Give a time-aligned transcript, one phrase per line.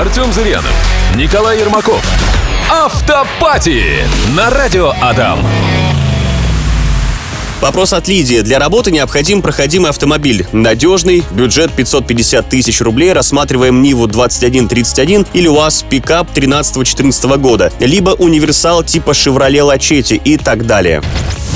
[0.00, 0.72] Артем Зырянов,
[1.14, 2.02] Николай Ермаков.
[2.70, 3.84] Автопати
[4.34, 5.40] на радио Адам.
[7.60, 8.40] Вопрос от Лидии.
[8.40, 10.46] Для работы необходим проходимый автомобиль.
[10.52, 18.82] Надежный, бюджет 550 тысяч рублей, рассматриваем Ниву 2131 или УАЗ пикап 13-14 года, либо универсал
[18.82, 21.02] типа Chevrolet Лачетти и так далее.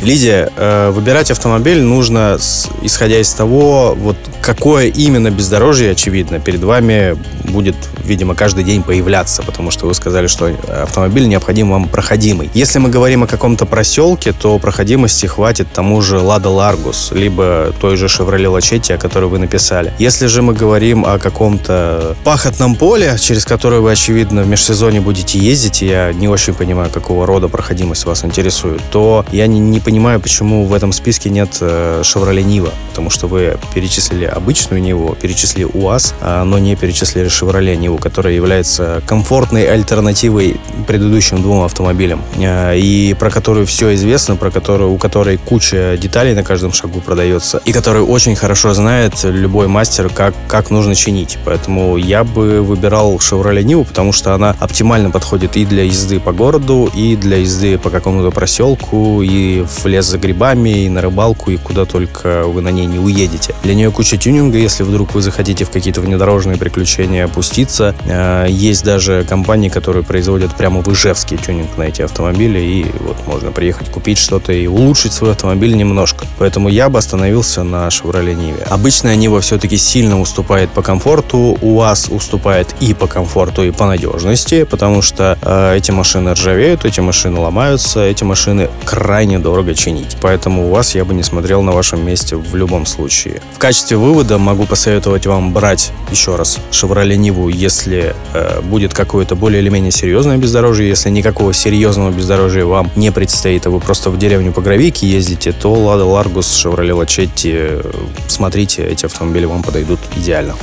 [0.00, 2.38] Лидия, э, выбирать автомобиль нужно
[2.82, 7.16] исходя из того, вот какое именно бездорожье, очевидно, перед вами
[7.58, 10.52] будет, видимо, каждый день появляться, потому что вы сказали, что
[10.84, 12.48] автомобиль необходим вам проходимый.
[12.54, 17.96] Если мы говорим о каком-то проселке, то проходимости хватит тому же Лада Ларгус, либо той
[17.96, 19.92] же Chevrolet Lachetti, о которой вы написали.
[19.98, 25.40] Если же мы говорим о каком-то пахотном поле, через которое вы, очевидно, в межсезонье будете
[25.40, 30.20] ездить, я не очень понимаю, какого рода проходимость вас интересует, то я не, не понимаю,
[30.20, 35.64] почему в этом списке нет э, Chevrolet Niva, потому что вы перечислили обычную Ниву, перечислили
[35.64, 42.78] УАЗ, а, но не перечислили Chevrolet Ниву, которая является комфортной альтернативой предыдущим двум автомобилям, э,
[42.78, 47.60] и про которую все известно, про которую, у которой куча деталей на каждом шагу продается,
[47.64, 51.38] и которую очень хорошо знает любой мастер, как, как нужно чинить.
[51.44, 56.32] Поэтому я бы выбирал Chevrolet Ниву, потому что она оптимально подходит и для езды по
[56.32, 61.50] городу, и для езды по какому-то проселку, и в лес за грибами, и на рыбалку,
[61.50, 63.54] и куда только вы на ней не уедете.
[63.62, 67.94] Для нее куча тюнинга, если вдруг вы захотите в какие-то внедорожные приключения опуститься.
[68.06, 73.16] Э, есть даже компании, которые производят прямо в Ижевске тюнинг на эти автомобили, и вот
[73.26, 76.26] можно приехать купить что-то и улучшить свой автомобиль немножко.
[76.38, 78.62] Поэтому я бы остановился на Chevrolet Nive.
[78.68, 83.86] Обычная Нива все-таки сильно уступает по комфорту, у вас уступает и по комфорту, и по
[83.86, 90.16] надежности, потому что э, эти машины ржавеют, эти машины ломаются, эти машины крайне дорого чинить.
[90.20, 93.40] Поэтому у вас я бы не смотрел на вашем месте в любом случае.
[93.54, 99.36] В качестве вывода могу посоветовать вам брать еще раз Chevrolet Ниву, если э, будет какое-то
[99.36, 100.88] более или менее серьезное бездорожье.
[100.88, 105.52] Если никакого серьезного бездорожья вам не предстоит, а вы просто в деревню по гравийке ездите,
[105.52, 107.82] то Lada Largus, Chevrolet Lachetti, э,
[108.28, 110.54] смотрите, эти автомобили вам подойдут идеально.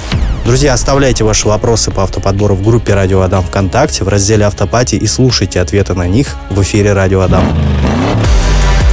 [0.46, 5.08] Друзья, оставляйте ваши вопросы по автоподбору в группе Радио Адам ВКонтакте в разделе Автопати и
[5.08, 7.44] слушайте ответы на них в эфире Радио Адам.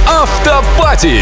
[0.07, 1.21] Автопати